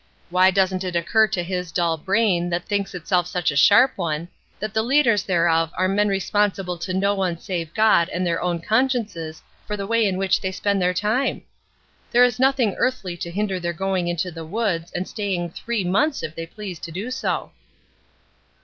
"Why 0.31 0.49
doesn't 0.49 0.83
it 0.83 0.95
occur 0.95 1.27
to 1.27 1.43
his 1.43 1.71
dull 1.71 1.95
brain, 1.95 2.49
that 2.49 2.65
thinks 2.65 2.95
itself 2.95 3.27
such 3.27 3.51
a 3.51 3.55
sharp 3.55 3.91
one, 3.99 4.29
that 4.59 4.73
the 4.73 4.81
leaders 4.81 5.21
thereof 5.21 5.69
are 5.77 5.87
men 5.87 6.07
responsible 6.07 6.79
to 6.79 6.91
no 6.91 7.13
one 7.13 7.37
save 7.37 7.71
God 7.75 8.09
and 8.09 8.25
their 8.25 8.41
own 8.41 8.61
consciences 8.61 9.43
for 9.67 9.77
the 9.77 9.85
way 9.85 10.07
in 10.07 10.17
which 10.17 10.41
they 10.41 10.51
spend 10.51 10.81
their 10.81 10.95
time? 10.95 11.43
There 12.09 12.23
is 12.23 12.39
nothing 12.39 12.73
earthly 12.79 13.15
to 13.17 13.29
hinder 13.29 13.59
their 13.59 13.73
going 13.73 14.15
to 14.15 14.31
the 14.31 14.43
woods, 14.43 14.91
and 14.91 15.07
staying 15.07 15.51
three 15.51 15.83
months 15.83 16.23
if 16.23 16.33
they 16.33 16.47
please 16.47 16.79
to 16.79 16.91
do 16.91 17.11
so." 17.11 17.51